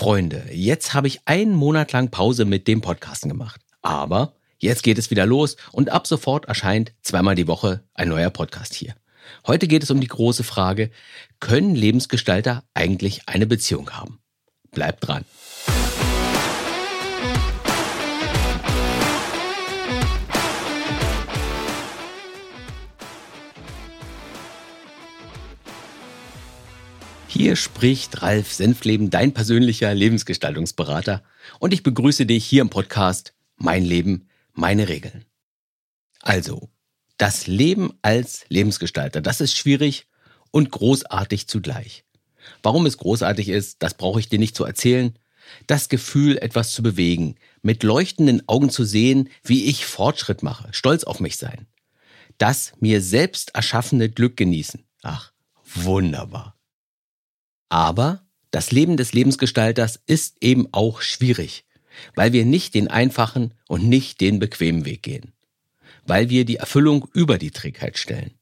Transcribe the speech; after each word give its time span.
Freunde, 0.00 0.46
jetzt 0.50 0.94
habe 0.94 1.08
ich 1.08 1.20
einen 1.26 1.52
Monat 1.52 1.92
lang 1.92 2.10
Pause 2.10 2.46
mit 2.46 2.66
dem 2.66 2.80
Podcasten 2.80 3.28
gemacht. 3.28 3.60
Aber 3.82 4.32
jetzt 4.56 4.82
geht 4.82 4.96
es 4.96 5.10
wieder 5.10 5.26
los 5.26 5.58
und 5.72 5.90
ab 5.90 6.06
sofort 6.06 6.46
erscheint 6.46 6.94
zweimal 7.02 7.34
die 7.34 7.46
Woche 7.46 7.84
ein 7.92 8.08
neuer 8.08 8.30
Podcast 8.30 8.72
hier. 8.72 8.94
Heute 9.46 9.68
geht 9.68 9.82
es 9.82 9.90
um 9.90 10.00
die 10.00 10.06
große 10.06 10.42
Frage, 10.42 10.90
können 11.38 11.74
Lebensgestalter 11.74 12.64
eigentlich 12.72 13.28
eine 13.28 13.46
Beziehung 13.46 13.90
haben? 13.90 14.20
Bleibt 14.70 15.06
dran. 15.06 15.26
Hier 27.32 27.54
spricht 27.54 28.22
Ralf 28.22 28.52
Senfleben, 28.52 29.08
dein 29.08 29.32
persönlicher 29.32 29.94
Lebensgestaltungsberater. 29.94 31.22
Und 31.60 31.72
ich 31.72 31.84
begrüße 31.84 32.26
dich 32.26 32.44
hier 32.44 32.60
im 32.60 32.70
Podcast 32.70 33.34
Mein 33.54 33.84
Leben, 33.84 34.26
meine 34.52 34.88
Regeln. 34.88 35.24
Also, 36.22 36.70
das 37.18 37.46
Leben 37.46 37.92
als 38.02 38.44
Lebensgestalter, 38.48 39.20
das 39.20 39.40
ist 39.40 39.56
schwierig 39.56 40.08
und 40.50 40.72
großartig 40.72 41.46
zugleich. 41.46 42.04
Warum 42.64 42.84
es 42.84 42.98
großartig 42.98 43.48
ist, 43.48 43.80
das 43.80 43.94
brauche 43.94 44.18
ich 44.18 44.28
dir 44.28 44.40
nicht 44.40 44.56
zu 44.56 44.64
erzählen. 44.64 45.16
Das 45.68 45.88
Gefühl, 45.88 46.36
etwas 46.36 46.72
zu 46.72 46.82
bewegen, 46.82 47.36
mit 47.62 47.84
leuchtenden 47.84 48.42
Augen 48.48 48.70
zu 48.70 48.82
sehen, 48.82 49.28
wie 49.44 49.66
ich 49.66 49.86
Fortschritt 49.86 50.42
mache, 50.42 50.70
stolz 50.72 51.04
auf 51.04 51.20
mich 51.20 51.36
sein. 51.36 51.68
Das 52.38 52.72
mir 52.80 53.00
selbst 53.00 53.54
erschaffene 53.54 54.10
Glück 54.10 54.36
genießen. 54.36 54.84
Ach, 55.02 55.30
wunderbar. 55.76 56.59
Aber 57.70 58.22
das 58.50 58.72
Leben 58.72 58.98
des 58.98 59.14
Lebensgestalters 59.14 60.00
ist 60.04 60.36
eben 60.42 60.68
auch 60.72 61.00
schwierig, 61.00 61.64
weil 62.14 62.32
wir 62.32 62.44
nicht 62.44 62.74
den 62.74 62.88
einfachen 62.88 63.54
und 63.68 63.88
nicht 63.88 64.20
den 64.20 64.40
bequemen 64.40 64.84
Weg 64.84 65.02
gehen. 65.02 65.32
Weil 66.04 66.28
wir 66.28 66.44
die 66.44 66.56
Erfüllung 66.56 67.08
über 67.14 67.38
die 67.38 67.52
Trägheit 67.52 67.96
stellen. 67.96 68.32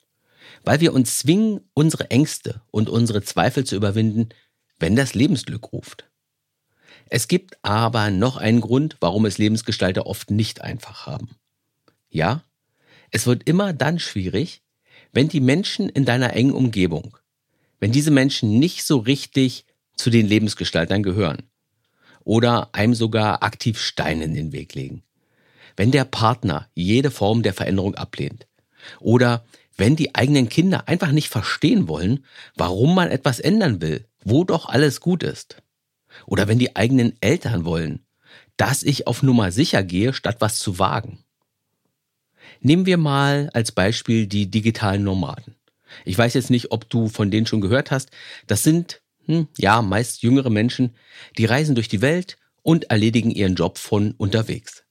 Weil 0.64 0.80
wir 0.80 0.94
uns 0.94 1.18
zwingen, 1.18 1.60
unsere 1.74 2.10
Ängste 2.10 2.62
und 2.70 2.88
unsere 2.88 3.22
Zweifel 3.22 3.64
zu 3.64 3.76
überwinden, 3.76 4.30
wenn 4.78 4.96
das 4.96 5.14
Lebensglück 5.14 5.72
ruft. 5.72 6.08
Es 7.10 7.28
gibt 7.28 7.58
aber 7.62 8.10
noch 8.10 8.38
einen 8.38 8.60
Grund, 8.60 8.96
warum 9.00 9.26
es 9.26 9.38
Lebensgestalter 9.38 10.06
oft 10.06 10.30
nicht 10.30 10.62
einfach 10.62 11.06
haben. 11.06 11.36
Ja, 12.08 12.42
es 13.10 13.26
wird 13.26 13.48
immer 13.48 13.72
dann 13.72 13.98
schwierig, 13.98 14.62
wenn 15.12 15.28
die 15.28 15.40
Menschen 15.40 15.88
in 15.88 16.04
deiner 16.04 16.34
engen 16.34 16.52
Umgebung, 16.52 17.16
wenn 17.80 17.92
diese 17.92 18.10
Menschen 18.10 18.58
nicht 18.58 18.84
so 18.84 18.98
richtig 18.98 19.64
zu 19.96 20.10
den 20.10 20.26
Lebensgestaltern 20.26 21.02
gehören 21.02 21.42
oder 22.24 22.70
einem 22.72 22.94
sogar 22.94 23.42
aktiv 23.42 23.80
Steine 23.80 24.24
in 24.24 24.34
den 24.34 24.52
Weg 24.52 24.74
legen. 24.74 25.02
Wenn 25.76 25.90
der 25.90 26.04
Partner 26.04 26.68
jede 26.74 27.10
Form 27.10 27.42
der 27.42 27.54
Veränderung 27.54 27.94
ablehnt 27.94 28.46
oder 29.00 29.44
wenn 29.76 29.96
die 29.96 30.14
eigenen 30.14 30.48
Kinder 30.48 30.88
einfach 30.88 31.12
nicht 31.12 31.28
verstehen 31.28 31.88
wollen, 31.88 32.24
warum 32.56 32.94
man 32.94 33.10
etwas 33.10 33.38
ändern 33.38 33.80
will, 33.80 34.06
wo 34.24 34.44
doch 34.44 34.68
alles 34.68 35.00
gut 35.00 35.22
ist. 35.22 35.62
Oder 36.26 36.48
wenn 36.48 36.58
die 36.58 36.74
eigenen 36.74 37.14
Eltern 37.20 37.64
wollen, 37.64 38.04
dass 38.56 38.82
ich 38.82 39.06
auf 39.06 39.22
Nummer 39.22 39.52
sicher 39.52 39.84
gehe, 39.84 40.12
statt 40.12 40.36
was 40.40 40.58
zu 40.58 40.80
wagen. 40.80 41.20
Nehmen 42.60 42.86
wir 42.86 42.96
mal 42.96 43.50
als 43.54 43.70
Beispiel 43.70 44.26
die 44.26 44.50
digitalen 44.50 45.04
Nomaden. 45.04 45.54
Ich 46.04 46.16
weiß 46.16 46.34
jetzt 46.34 46.50
nicht, 46.50 46.72
ob 46.72 46.88
du 46.88 47.08
von 47.08 47.30
denen 47.30 47.46
schon 47.46 47.60
gehört 47.60 47.90
hast. 47.90 48.10
Das 48.46 48.62
sind, 48.62 49.02
hm, 49.26 49.48
ja, 49.56 49.82
meist 49.82 50.22
jüngere 50.22 50.50
Menschen, 50.50 50.94
die 51.36 51.44
reisen 51.44 51.74
durch 51.74 51.88
die 51.88 52.02
Welt 52.02 52.36
und 52.62 52.90
erledigen 52.90 53.30
ihren 53.30 53.54
Job 53.54 53.78
von 53.78 54.12
unterwegs. 54.12 54.84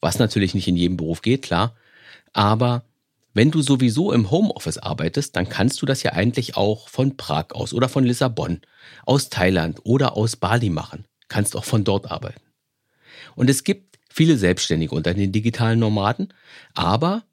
Was 0.00 0.18
natürlich 0.18 0.54
nicht 0.54 0.68
in 0.68 0.76
jedem 0.76 0.96
Beruf 0.96 1.22
geht, 1.22 1.42
klar. 1.42 1.74
Aber 2.32 2.84
wenn 3.32 3.50
du 3.50 3.62
sowieso 3.62 4.12
im 4.12 4.30
Homeoffice 4.30 4.78
arbeitest, 4.78 5.34
dann 5.34 5.48
kannst 5.48 5.82
du 5.82 5.86
das 5.86 6.02
ja 6.04 6.12
eigentlich 6.12 6.56
auch 6.56 6.88
von 6.88 7.16
Prag 7.16 7.46
aus 7.50 7.74
oder 7.74 7.88
von 7.88 8.04
Lissabon, 8.04 8.60
aus 9.04 9.28
Thailand 9.28 9.80
oder 9.82 10.16
aus 10.16 10.36
Bali 10.36 10.70
machen. 10.70 11.04
Kannst 11.28 11.56
auch 11.56 11.64
von 11.64 11.82
dort 11.82 12.10
arbeiten. 12.10 12.40
Und 13.34 13.50
es 13.50 13.64
gibt 13.64 13.98
viele 14.08 14.38
Selbstständige 14.38 14.94
unter 14.94 15.14
den 15.14 15.32
digitalen 15.32 15.80
Nomaden, 15.80 16.32
aber 16.74 17.24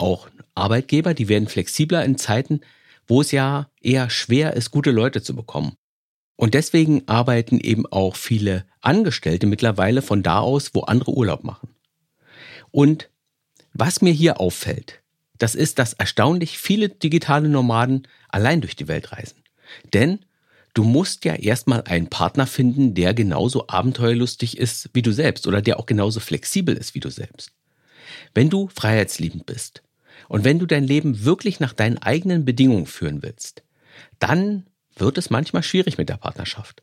auch 0.00 0.28
Arbeitgeber, 0.54 1.14
die 1.14 1.28
werden 1.28 1.48
flexibler 1.48 2.04
in 2.04 2.18
Zeiten, 2.18 2.60
wo 3.06 3.20
es 3.20 3.32
ja 3.32 3.70
eher 3.80 4.10
schwer 4.10 4.54
ist, 4.54 4.70
gute 4.70 4.90
Leute 4.90 5.22
zu 5.22 5.34
bekommen. 5.34 5.74
Und 6.36 6.54
deswegen 6.54 7.06
arbeiten 7.06 7.60
eben 7.60 7.86
auch 7.86 8.16
viele 8.16 8.64
Angestellte 8.80 9.46
mittlerweile 9.46 10.00
von 10.00 10.22
da 10.22 10.38
aus, 10.38 10.74
wo 10.74 10.82
andere 10.82 11.12
Urlaub 11.12 11.44
machen. 11.44 11.68
Und 12.70 13.10
was 13.74 14.00
mir 14.00 14.12
hier 14.12 14.40
auffällt, 14.40 15.00
das 15.38 15.54
ist, 15.54 15.78
dass 15.78 15.92
erstaunlich 15.94 16.58
viele 16.58 16.88
digitale 16.88 17.48
Nomaden 17.48 18.06
allein 18.28 18.60
durch 18.60 18.76
die 18.76 18.88
Welt 18.88 19.12
reisen. 19.12 19.42
Denn 19.92 20.20
du 20.74 20.84
musst 20.84 21.24
ja 21.24 21.34
erstmal 21.34 21.82
einen 21.82 22.08
Partner 22.08 22.46
finden, 22.46 22.94
der 22.94 23.14
genauso 23.14 23.66
abenteuerlustig 23.68 24.56
ist 24.58 24.90
wie 24.92 25.02
du 25.02 25.12
selbst 25.12 25.46
oder 25.46 25.62
der 25.62 25.78
auch 25.78 25.86
genauso 25.86 26.20
flexibel 26.20 26.76
ist 26.76 26.94
wie 26.94 27.00
du 27.00 27.10
selbst. 27.10 27.52
Wenn 28.34 28.50
du 28.50 28.68
freiheitsliebend 28.68 29.46
bist, 29.46 29.82
und 30.28 30.44
wenn 30.44 30.58
du 30.58 30.66
dein 30.66 30.84
Leben 30.84 31.24
wirklich 31.24 31.60
nach 31.60 31.72
deinen 31.72 31.98
eigenen 31.98 32.44
Bedingungen 32.44 32.86
führen 32.86 33.22
willst, 33.22 33.62
dann 34.18 34.66
wird 34.96 35.18
es 35.18 35.30
manchmal 35.30 35.62
schwierig 35.62 35.98
mit 35.98 36.08
der 36.08 36.16
Partnerschaft. 36.16 36.82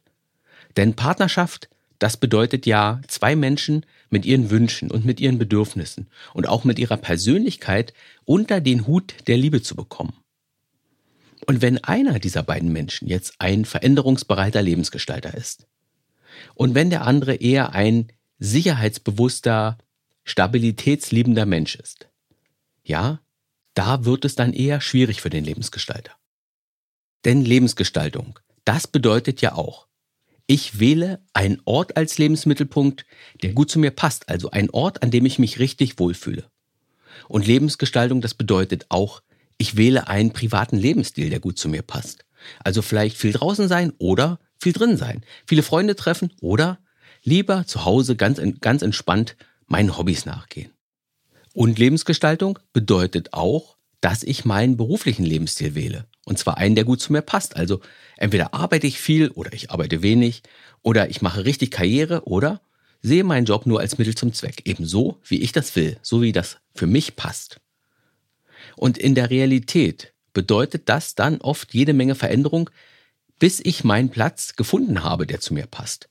Denn 0.76 0.96
Partnerschaft, 0.96 1.70
das 2.00 2.18
bedeutet 2.18 2.66
ja 2.66 3.02
zwei 3.08 3.36
Menschen 3.36 3.86
mit 4.10 4.26
ihren 4.26 4.50
Wünschen 4.50 4.92
und 4.92 5.06
mit 5.06 5.20
ihren 5.20 5.38
Bedürfnissen 5.38 6.08
und 6.34 6.48
auch 6.48 6.64
mit 6.64 6.80
ihrer 6.80 6.98
Persönlichkeit 6.98 7.94
unter 8.26 8.62
den 8.62 8.88
Hut 8.88 9.16
der 9.28 9.38
Liebe 9.38 9.62
zu 9.62 9.76
bekommen. 9.76 10.14
Und 11.46 11.62
wenn 11.62 11.84
einer 11.84 12.20
dieser 12.20 12.44
beiden 12.44 12.72
Menschen 12.72 13.08
jetzt 13.08 13.36
ein 13.40 13.66
veränderungsbereiter 13.66 14.62
Lebensgestalter 14.62 15.34
ist 15.34 15.68
und 16.56 16.76
wenn 16.76 16.90
der 16.90 17.06
andere 17.06 17.36
eher 17.36 17.74
ein 17.74 18.08
sicherheitsbewusster, 18.40 19.78
stabilitätsliebender 20.24 21.46
Mensch 21.46 21.76
ist, 21.76 22.10
ja, 22.84 23.20
da 23.78 24.06
wird 24.06 24.26
es 24.26 24.36
dann 24.36 24.54
eher 24.54 24.82
schwierig 24.82 25.22
für 25.22 25.30
den 25.30 25.44
Lebensgestalter. 25.44 26.14
Denn 27.26 27.46
Lebensgestaltung, 27.46 28.40
das 28.66 28.88
bedeutet 28.88 29.42
ja 29.42 29.54
auch, 29.54 29.88
ich 30.48 30.80
wähle 30.80 31.20
einen 31.34 31.62
Ort 31.66 31.98
als 31.98 32.18
Lebensmittelpunkt, 32.18 33.06
der 33.44 33.54
gut 33.54 33.70
zu 33.70 33.80
mir 33.80 33.92
passt, 33.92 34.30
also 34.30 34.50
ein 34.50 34.70
Ort, 34.70 35.04
an 35.04 35.12
dem 35.12 35.26
ich 35.26 35.40
mich 35.40 35.60
richtig 35.60 36.00
wohlfühle. 36.00 36.50
Und 37.28 37.46
Lebensgestaltung, 37.46 38.22
das 38.22 38.34
bedeutet 38.34 38.86
auch, 38.90 39.22
ich 39.58 39.76
wähle 39.76 40.08
einen 40.08 40.32
privaten 40.34 40.78
Lebensstil, 40.78 41.30
der 41.30 41.40
gut 41.40 41.60
zu 41.60 41.68
mir 41.68 41.82
passt. 41.82 42.26
Also 42.64 42.82
vielleicht 42.82 43.18
viel 43.18 43.34
draußen 43.34 43.68
sein 43.68 43.92
oder 43.98 44.40
viel 44.58 44.74
drin 44.74 44.98
sein, 44.98 45.24
viele 45.46 45.64
Freunde 45.64 45.96
treffen 45.96 46.32
oder 46.42 46.80
lieber 47.24 47.68
zu 47.68 47.84
Hause 47.86 48.16
ganz, 48.16 48.40
ganz 48.62 48.82
entspannt 48.82 49.36
meinen 49.68 49.98
Hobbys 49.98 50.26
nachgehen. 50.26 50.72
Und 51.58 51.80
Lebensgestaltung 51.80 52.60
bedeutet 52.72 53.34
auch, 53.34 53.78
dass 54.00 54.22
ich 54.22 54.46
meinen 54.46 54.78
beruflichen 54.78 55.26
Lebensstil 55.26 55.74
wähle. 55.74 56.06
Und 56.24 56.38
zwar 56.38 56.58
einen, 56.58 56.76
der 56.76 56.84
gut 56.84 57.02
zu 57.02 57.12
mir 57.12 57.24
passt. 57.24 57.56
Also 57.56 57.82
entweder 58.16 58.54
arbeite 58.54 58.86
ich 58.86 59.00
viel 59.00 59.30
oder 59.30 59.52
ich 59.54 59.72
arbeite 59.72 60.04
wenig 60.04 60.44
oder 60.84 61.10
ich 61.10 61.24
mache 61.24 61.46
richtig 61.46 61.72
Karriere 61.72 62.28
oder 62.28 62.62
sehe 63.02 63.24
meinen 63.24 63.46
Job 63.48 63.66
nur 63.66 63.80
als 63.80 63.98
Mittel 63.98 64.14
zum 64.14 64.34
Zweck. 64.34 64.62
Ebenso, 64.66 65.20
wie 65.26 65.42
ich 65.42 65.52
das 65.52 65.76
will, 65.76 65.98
so 66.04 66.22
wie 66.22 66.32
das 66.32 66.58
für 66.76 66.86
mich 66.86 67.16
passt. 67.16 67.60
Und 68.76 69.00
in 69.00 69.16
der 69.16 69.32
Realität 69.32 70.14
bedeutet 70.34 70.88
das 70.90 71.16
dann 71.16 71.42
oft 71.42 71.74
jede 71.74 71.94
Menge 71.94 72.14
Veränderung, 72.14 72.70
bis 73.40 73.60
ich 73.62 73.84
meinen 73.84 74.10
Platz 74.12 74.56
gefunden 74.58 75.04
habe, 75.04 75.26
der 75.26 75.40
zu 75.40 75.56
mir 75.56 75.66
passt. 75.66 76.08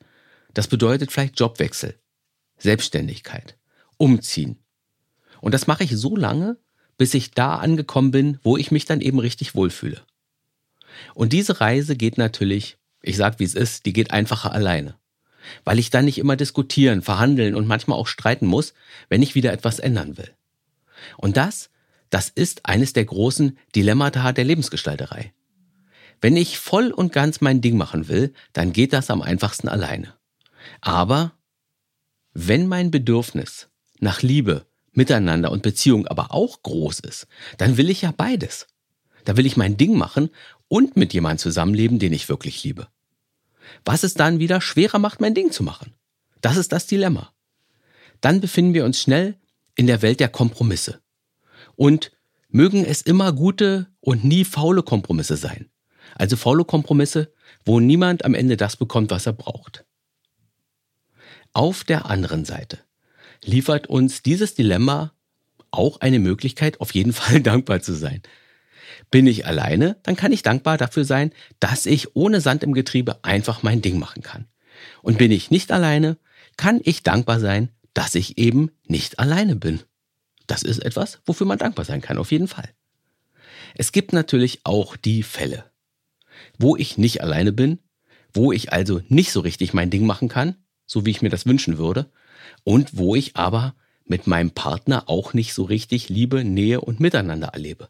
Das 0.55 0.67
bedeutet 0.67 1.13
vielleicht 1.13 1.39
Jobwechsel, 1.39 1.95
Selbstständigkeit, 2.59 3.57
Umziehen, 3.97 4.59
und 5.41 5.53
das 5.53 5.67
mache 5.67 5.85
ich 5.85 5.97
so 5.97 6.17
lange, 6.17 6.57
bis 6.99 7.15
ich 7.15 7.33
da 7.33 7.57
angekommen 7.57 8.11
bin, 8.11 8.39
wo 8.43 8.57
ich 8.57 8.71
mich 8.71 8.85
dann 8.85 9.01
eben 9.01 9.19
richtig 9.19 9.55
wohlfühle. 9.55 10.03
Und 11.15 11.33
diese 11.33 11.61
Reise 11.61 11.97
geht 11.97 12.19
natürlich, 12.19 12.79
ich 13.03 13.17
sag 13.17 13.39
wie 13.39 13.45
es 13.45 13.55
ist, 13.55 13.87
die 13.87 13.93
geht 13.93 14.11
einfacher 14.11 14.53
alleine. 14.53 14.97
Weil 15.65 15.79
ich 15.79 15.91
dann 15.91 16.07
nicht 16.07 16.19
immer 16.19 16.37
diskutieren, 16.37 17.03
verhandeln 17.03 17.55
und 17.55 17.67
manchmal 17.67 17.99
auch 17.99 18.07
streiten 18.07 18.47
muss, 18.47 18.75
wenn 19.09 19.23
ich 19.23 19.35
wieder 19.35 19.53
etwas 19.53 19.79
ändern 19.79 20.17
will. 20.17 20.31
Und 21.17 21.37
das, 21.37 21.71
das 22.11 22.31
ist 22.31 22.67
eines 22.67 22.93
der 22.93 23.05
großen 23.05 23.59
Dilemmata 23.75 24.33
der 24.33 24.45
Lebensgestalterei. 24.45 25.33
Wenn 26.21 26.37
ich 26.37 26.59
voll 26.59 26.91
und 26.91 27.13
ganz 27.13 27.41
mein 27.41 27.61
Ding 27.61 27.77
machen 27.77 28.09
will, 28.09 28.33
dann 28.53 28.73
geht 28.73 28.93
das 28.93 29.11
am 29.11 29.23
einfachsten 29.23 29.69
alleine. 29.69 30.15
Aber 30.81 31.33
wenn 32.33 32.67
mein 32.67 32.91
Bedürfnis 32.91 33.69
nach 34.01 34.23
Liebe, 34.23 34.67
Miteinander 34.97 35.53
und 35.53 35.63
Beziehung 35.63 36.07
aber 36.07 36.33
auch 36.33 36.63
groß 36.63 37.01
ist, 37.01 37.27
dann 37.59 37.77
will 37.77 37.91
ich 37.91 38.03
ja 38.03 38.13
beides. 38.17 38.67
Da 39.25 39.37
will 39.37 39.47
ich 39.47 39.57
mein 39.57 39.77
Ding 39.77 39.97
machen 39.97 40.31
und 40.69 40.97
mit 40.97 41.13
jemandem 41.13 41.39
zusammenleben, 41.39 41.99
den 41.99 42.13
ich 42.13 42.29
wirklich 42.29 42.65
liebe. 42.65 42.89
was 43.85 44.05
es 44.05 44.15
dann 44.15 44.39
wieder 44.39 44.61
schwerer 44.61 44.99
macht, 44.99 45.21
mein 45.21 45.35
Ding 45.35 45.51
zu 45.51 45.63
machen. 45.63 45.93
Das 46.41 46.57
ist 46.57 46.73
das 46.73 46.87
Dilemma. 46.87 47.33
Dann 48.21 48.41
befinden 48.41 48.75
wir 48.75 48.85
uns 48.85 49.01
schnell 49.01 49.37
in 49.75 49.87
der 49.87 50.03
Welt 50.03 50.21
der 50.21 50.29
Kompromisse. 50.29 51.01
Und 51.75 52.13
mögen 52.49 52.85
es 52.85 53.03
immer 53.03 53.33
gute 53.33 53.89
und 54.01 54.25
nie 54.25 54.45
faule 54.45 54.83
Kompromisse 54.83 55.37
sein. 55.37 55.69
Also 56.15 56.37
faule 56.37 56.65
Kompromisse, 56.65 57.33
wo 57.65 57.81
niemand 57.81 58.25
am 58.25 58.35
Ende 58.35 58.57
das 58.57 58.77
bekommt, 58.77 59.11
was 59.11 59.27
er 59.27 59.33
braucht. 59.33 59.85
Auf 61.53 61.85
der 61.85 62.07
anderen 62.07 62.45
Seite 62.45 62.86
liefert 63.45 63.87
uns 63.87 64.23
dieses 64.23 64.55
Dilemma 64.55 65.13
auch 65.71 66.01
eine 66.01 66.19
Möglichkeit, 66.19 66.81
auf 66.81 66.95
jeden 66.95 67.13
Fall 67.15 67.41
dankbar 67.41 67.81
zu 67.81 67.95
sein. 67.95 68.23
Bin 69.11 69.27
ich 69.27 69.47
alleine, 69.47 69.97
dann 70.03 70.17
kann 70.17 70.33
ich 70.33 70.43
dankbar 70.43 70.79
dafür 70.79 71.05
sein, 71.05 71.33
dass 71.61 71.87
ich 71.87 72.17
ohne 72.17 72.41
Sand 72.41 72.63
im 72.65 72.73
Getriebe 72.73 73.25
einfach 73.25 73.63
mein 73.63 73.83
Ding 73.83 73.99
machen 73.99 74.23
kann. 74.23 74.47
Und 75.03 75.19
bin 75.19 75.31
ich 75.31 75.51
nicht 75.51 75.73
alleine, 75.73 76.19
kann 76.57 76.81
ich 76.83 77.03
dankbar 77.03 77.41
sein, 77.41 77.71
dass 77.95 78.15
ich 78.15 78.39
eben 78.39 78.71
nicht 78.87 79.19
alleine 79.19 79.57
bin. 79.57 79.81
Das 80.47 80.63
ist 80.63 80.79
etwas, 80.79 81.21
wofür 81.25 81.47
man 81.47 81.59
dankbar 81.59 81.85
sein 81.85 82.01
kann, 82.01 82.19
auf 82.19 82.31
jeden 82.31 82.49
Fall. 82.49 82.69
Es 83.75 83.93
gibt 83.93 84.13
natürlich 84.13 84.61
auch 84.65 84.97
die 84.97 85.23
Fälle, 85.23 85.65
wo 86.59 86.77
ich 86.77 86.99
nicht 86.99 87.23
alleine 87.23 87.53
bin, 87.53 87.79
wo 88.33 88.53
ich 88.53 88.73
also 88.73 89.01
nicht 89.09 89.33
so 89.33 89.41
richtig 89.41 89.75
mein 89.75 89.91
Ding 89.91 90.07
machen 90.07 90.29
kann, 90.29 90.57
so 90.87 91.05
wie 91.05 91.11
ich 91.11 91.23
mir 91.23 91.31
das 91.31 91.47
wünschen 91.47 91.79
würde, 91.79 92.11
und 92.65 92.97
wo 92.97 93.15
ich 93.15 93.37
aber 93.37 93.75
mit 94.05 94.27
meinem 94.27 94.51
Partner 94.51 95.09
auch 95.09 95.35
nicht 95.35 95.55
so 95.55 95.65
richtig 95.65 96.09
Liebe, 96.09 96.45
Nähe 96.45 96.81
und 96.81 97.01
Miteinander 97.01 97.49
erlebe, 97.49 97.89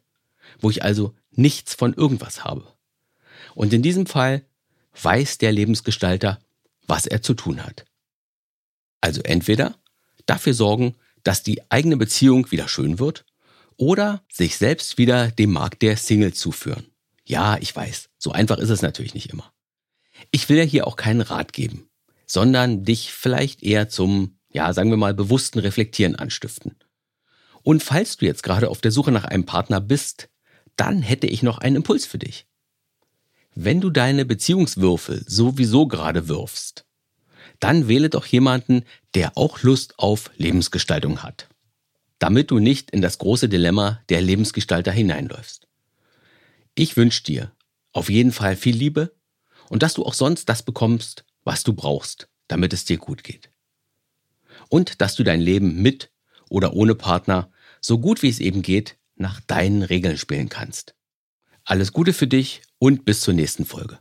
wo 0.61 0.71
ich 0.71 0.83
also 0.83 1.15
nichts 1.31 1.75
von 1.75 1.93
irgendwas 1.93 2.45
habe. 2.45 2.67
Und 3.55 3.73
in 3.73 3.83
diesem 3.83 4.07
Fall 4.07 4.43
weiß 5.03 5.39
der 5.39 5.53
Lebensgestalter, 5.53 6.39
was 6.87 7.07
er 7.07 7.23
zu 7.23 7.35
tun 7.35 7.63
hat. 7.63 7.85
Also 9.01 9.23
entweder 9.23 9.77
dafür 10.25 10.55
sorgen, 10.55 10.95
dass 11.23 11.43
die 11.43 11.71
eigene 11.71 11.97
Beziehung 11.97 12.51
wieder 12.51 12.69
schön 12.69 12.99
wird 12.99 13.25
oder 13.77 14.23
sich 14.33 14.57
selbst 14.57 14.97
wieder 14.99 15.31
dem 15.31 15.53
Markt 15.53 15.83
der 15.83 15.97
Single 15.97 16.33
zuführen. 16.33 16.87
Ja, 17.25 17.59
ich 17.61 17.75
weiß, 17.75 18.09
so 18.19 18.33
einfach 18.33 18.59
ist 18.59 18.71
es 18.71 18.83
natürlich 18.83 19.15
nicht 19.15 19.33
immer. 19.33 19.53
Ich 20.31 20.49
will 20.49 20.57
ja 20.57 20.63
hier 20.63 20.87
auch 20.87 20.97
keinen 20.97 21.21
Rat 21.21 21.53
geben, 21.53 21.89
sondern 22.27 22.85
dich 22.85 23.13
vielleicht 23.13 23.63
eher 23.63 23.89
zum, 23.89 24.36
ja, 24.57 24.73
sagen 24.73 24.89
wir 24.89 24.97
mal, 24.97 25.13
bewussten 25.13 25.59
Reflektieren 25.59 26.17
anstiften. 26.17 26.75
Und 27.63 27.83
falls 27.83 28.17
du 28.17 28.25
jetzt 28.25 28.43
gerade 28.43 28.71
auf 28.71 28.81
der 28.81 28.91
Suche 28.91 29.13
nach 29.13 29.25
einem 29.25 29.45
Partner 29.45 29.83
bist, 29.83 30.31
dann 30.77 31.03
hätte 31.03 31.27
ich 31.27 31.43
noch 31.43 31.59
einen 31.59 31.77
Impuls 31.77 32.07
für 32.07 32.19
dich. 32.19 32.47
Wenn 33.55 33.83
du 33.83 33.91
deine 33.91 34.25
Beziehungswürfel 34.25 35.25
sowieso 35.27 35.87
gerade 35.87 36.29
wirfst, 36.29 36.87
dann 37.61 37.87
wähle 37.87 38.09
doch 38.09 38.25
jemanden, 38.25 38.85
der 39.15 39.37
auch 39.37 39.63
Lust 39.63 39.99
auf 39.99 40.31
Lebensgestaltung 40.39 41.23
hat. 41.23 41.49
Damit 42.19 42.51
du 42.51 42.59
nicht 42.59 42.91
in 42.91 43.03
das 43.03 43.19
große 43.19 43.51
Dilemma 43.51 44.01
der 44.09 44.23
Lebensgestalter 44.23 44.91
hineinläufst. 44.91 45.69
Ich 46.75 46.97
wünsche 46.97 47.25
dir 47.25 47.53
auf 47.93 48.09
jeden 48.09 48.33
Fall 48.33 48.57
viel 48.57 48.77
Liebe 48.77 49.15
und 49.69 49.83
dass 49.83 49.95
du 49.95 50.05
auch 50.05 50.15
sonst 50.15 50.49
das 50.49 50.63
bekommst, 50.63 51.25
was 51.45 51.63
du 51.63 51.75
brauchst, 51.75 52.29
damit 52.49 52.73
es 52.73 52.87
dir 52.87 52.97
gut 52.97 53.23
geht. 53.23 53.51
Und 54.69 55.01
dass 55.01 55.15
du 55.15 55.23
dein 55.23 55.41
Leben 55.41 55.81
mit 55.83 56.11
oder 56.49 56.75
ohne 56.75 56.95
Partner 56.95 57.51
so 57.81 57.99
gut 57.99 58.23
wie 58.23 58.29
es 58.29 58.41
eben 58.41 58.63
geht 58.63 58.99
nach 59.15 59.41
deinen 59.41 59.83
Regeln 59.83 60.19
spielen 60.19 60.49
kannst. 60.49 60.95
Alles 61.65 61.93
Gute 61.93 62.13
für 62.13 62.27
dich 62.27 62.63
und 62.79 63.05
bis 63.05 63.21
zur 63.21 63.35
nächsten 63.35 63.65
Folge. 63.65 63.99